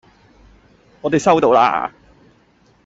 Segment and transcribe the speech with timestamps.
[1.01, 1.93] 我哋收到啦